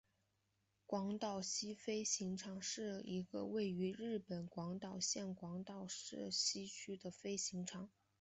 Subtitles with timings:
[0.87, 7.87] 广岛西飞行场是一个位于日本广岛县广岛市西区的飞行场。